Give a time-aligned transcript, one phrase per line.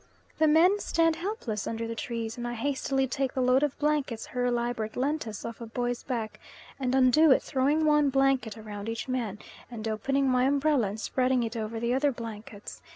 [0.39, 4.25] The men stand helpless under the trees, and I hastily take the load of blankets
[4.33, 6.39] Herr Liebert lent us off a boy's back
[6.79, 9.37] and undo it, throwing one blanket round each man,
[9.69, 12.81] and opening my umbrella and spreading it over the other blankets.